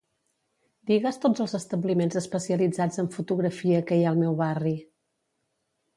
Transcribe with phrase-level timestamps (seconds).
[0.91, 4.77] Digues tots els establiments especialitzats en fotografia que hi ha al meu barri.